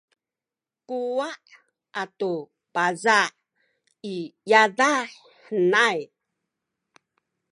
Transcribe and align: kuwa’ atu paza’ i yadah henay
kuwa’ 0.87 1.29
atu 2.01 2.31
paza’ 2.73 3.19
i 4.13 4.15
yadah 4.49 5.05
henay 5.45 5.99